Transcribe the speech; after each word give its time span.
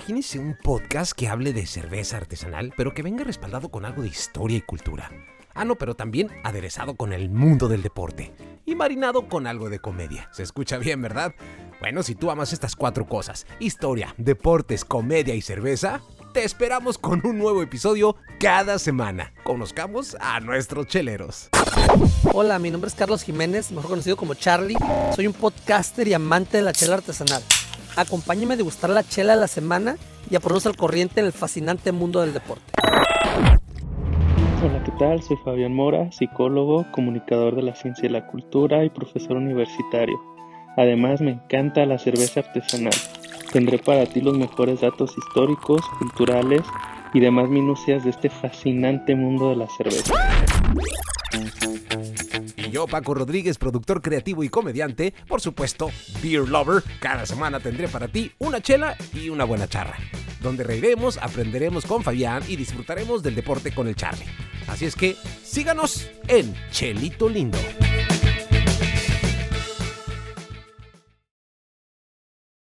Imagínense 0.00 0.38
un 0.38 0.54
podcast 0.54 1.12
que 1.12 1.28
hable 1.28 1.52
de 1.52 1.66
cerveza 1.66 2.16
artesanal, 2.16 2.72
pero 2.74 2.94
que 2.94 3.02
venga 3.02 3.22
respaldado 3.22 3.68
con 3.68 3.84
algo 3.84 4.00
de 4.00 4.08
historia 4.08 4.56
y 4.56 4.62
cultura. 4.62 5.10
Ah, 5.52 5.66
no, 5.66 5.76
pero 5.76 5.94
también 5.94 6.30
aderezado 6.42 6.94
con 6.94 7.12
el 7.12 7.28
mundo 7.28 7.68
del 7.68 7.82
deporte 7.82 8.32
y 8.64 8.76
marinado 8.76 9.28
con 9.28 9.46
algo 9.46 9.68
de 9.68 9.78
comedia. 9.78 10.30
Se 10.32 10.42
escucha 10.42 10.78
bien, 10.78 11.02
¿verdad? 11.02 11.34
Bueno, 11.80 12.02
si 12.02 12.14
tú 12.14 12.30
amas 12.30 12.54
estas 12.54 12.76
cuatro 12.76 13.06
cosas, 13.06 13.46
historia, 13.58 14.14
deportes, 14.16 14.86
comedia 14.86 15.34
y 15.34 15.42
cerveza, 15.42 16.00
te 16.32 16.44
esperamos 16.44 16.96
con 16.96 17.20
un 17.26 17.36
nuevo 17.36 17.60
episodio 17.60 18.16
cada 18.38 18.78
semana. 18.78 19.34
Conozcamos 19.44 20.16
a 20.18 20.40
nuestros 20.40 20.86
cheleros. 20.86 21.50
Hola, 22.32 22.58
mi 22.58 22.70
nombre 22.70 22.88
es 22.88 22.94
Carlos 22.94 23.22
Jiménez, 23.22 23.70
mejor 23.70 23.90
conocido 23.90 24.16
como 24.16 24.32
Charlie. 24.32 24.78
Soy 25.14 25.26
un 25.26 25.34
podcaster 25.34 26.08
y 26.08 26.14
amante 26.14 26.56
de 26.56 26.62
la 26.62 26.72
chela 26.72 26.94
artesanal. 26.94 27.42
Acompáñame 27.96 28.54
a 28.54 28.56
degustar 28.56 28.90
la 28.90 29.02
chela 29.02 29.34
de 29.34 29.40
la 29.40 29.48
semana 29.48 29.96
y 30.30 30.36
a 30.36 30.40
ponernos 30.40 30.66
al 30.66 30.76
corriente 30.76 31.20
en 31.20 31.26
el 31.26 31.32
fascinante 31.32 31.92
mundo 31.92 32.20
del 32.20 32.32
deporte. 32.32 32.72
Hola, 34.62 34.82
¿qué 34.84 34.92
tal? 34.98 35.22
Soy 35.22 35.36
Fabián 35.44 35.74
Mora, 35.74 36.12
psicólogo, 36.12 36.86
comunicador 36.92 37.56
de 37.56 37.62
la 37.62 37.74
ciencia 37.74 38.06
y 38.06 38.12
la 38.12 38.26
cultura 38.26 38.84
y 38.84 38.90
profesor 38.90 39.36
universitario. 39.36 40.20
Además, 40.76 41.20
me 41.20 41.32
encanta 41.32 41.84
la 41.86 41.98
cerveza 41.98 42.40
artesanal. 42.40 42.94
Tendré 43.52 43.78
para 43.78 44.06
ti 44.06 44.20
los 44.20 44.36
mejores 44.36 44.80
datos 44.80 45.16
históricos, 45.16 45.80
culturales 45.98 46.62
y 47.12 47.20
demás 47.20 47.48
minucias 47.48 48.04
de 48.04 48.10
este 48.10 48.30
fascinante 48.30 49.16
mundo 49.16 49.50
de 49.50 49.56
la 49.56 49.66
cerveza. 49.68 50.14
Yo, 52.70 52.86
Paco 52.86 53.14
Rodríguez, 53.14 53.58
productor 53.58 54.00
creativo 54.00 54.44
y 54.44 54.48
comediante, 54.48 55.12
por 55.26 55.40
supuesto, 55.40 55.90
Beer 56.22 56.48
Lover, 56.48 56.82
cada 57.00 57.26
semana 57.26 57.60
tendré 57.60 57.88
para 57.88 58.08
ti 58.08 58.32
una 58.38 58.60
chela 58.60 58.96
y 59.12 59.28
una 59.28 59.44
buena 59.44 59.68
charra, 59.68 59.96
donde 60.40 60.64
reiremos, 60.64 61.18
aprenderemos 61.18 61.84
con 61.84 62.02
Fabián 62.02 62.42
y 62.48 62.56
disfrutaremos 62.56 63.22
del 63.22 63.34
deporte 63.34 63.72
con 63.72 63.88
el 63.88 63.96
Charlie. 63.96 64.26
Así 64.68 64.84
es 64.86 64.94
que 64.94 65.16
síganos 65.42 66.08
en 66.28 66.54
Chelito 66.70 67.28
Lindo. 67.28 67.58